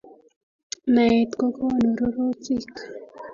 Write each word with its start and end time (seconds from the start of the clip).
Naet 0.93 1.31
kokonu 1.39 1.85
rurutik 1.97 2.73